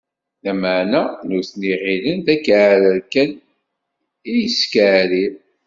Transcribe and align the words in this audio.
Lameɛna, 0.43 1.03
nutni 1.27 1.71
ɣilen 1.81 2.19
d 2.25 2.27
akeɛrer 2.33 2.97
kan 3.11 3.31
i 4.29 4.31
yettkeɛrir. 4.41 5.33